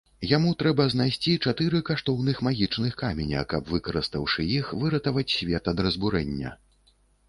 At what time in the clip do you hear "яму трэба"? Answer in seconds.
0.29-0.87